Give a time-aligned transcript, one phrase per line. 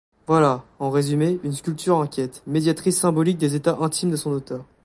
[0.25, 4.65] Voilà, en résumé, une sculpture inquiète, médiatrice symbolique des états intimes de son auteur.